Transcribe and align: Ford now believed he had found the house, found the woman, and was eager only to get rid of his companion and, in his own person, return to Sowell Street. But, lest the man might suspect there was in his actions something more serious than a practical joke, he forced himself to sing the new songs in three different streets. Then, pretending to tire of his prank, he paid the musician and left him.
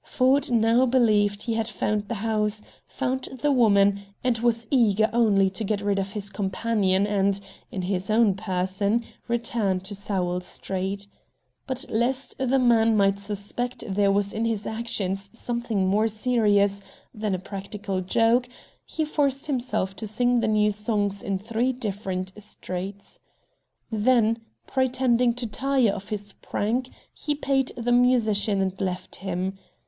Ford 0.03 0.49
now 0.49 0.87
believed 0.87 1.43
he 1.43 1.53
had 1.53 1.67
found 1.67 2.07
the 2.07 2.15
house, 2.25 2.63
found 2.87 3.29
the 3.43 3.51
woman, 3.51 4.01
and 4.23 4.35
was 4.39 4.65
eager 4.71 5.07
only 5.13 5.47
to 5.51 5.63
get 5.63 5.79
rid 5.79 5.99
of 5.99 6.13
his 6.13 6.31
companion 6.31 7.05
and, 7.05 7.39
in 7.69 7.83
his 7.83 8.09
own 8.09 8.33
person, 8.33 9.05
return 9.27 9.79
to 9.81 9.93
Sowell 9.93 10.41
Street. 10.41 11.05
But, 11.67 11.85
lest 11.87 12.35
the 12.39 12.57
man 12.57 12.97
might 12.97 13.19
suspect 13.19 13.83
there 13.87 14.11
was 14.11 14.33
in 14.33 14.43
his 14.43 14.65
actions 14.65 15.29
something 15.37 15.85
more 15.87 16.07
serious 16.07 16.81
than 17.13 17.35
a 17.35 17.37
practical 17.39 18.01
joke, 18.01 18.49
he 18.83 19.05
forced 19.05 19.45
himself 19.45 19.95
to 19.97 20.07
sing 20.07 20.39
the 20.39 20.47
new 20.47 20.71
songs 20.71 21.21
in 21.21 21.37
three 21.37 21.71
different 21.71 22.33
streets. 22.41 23.19
Then, 23.91 24.39
pretending 24.65 25.35
to 25.35 25.45
tire 25.45 25.91
of 25.91 26.09
his 26.09 26.33
prank, 26.41 26.89
he 27.13 27.35
paid 27.35 27.71
the 27.77 27.91
musician 27.91 28.61
and 28.63 28.81
left 28.81 29.17
him. 29.17 29.59